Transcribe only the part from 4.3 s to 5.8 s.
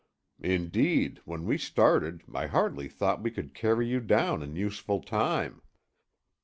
in useful time."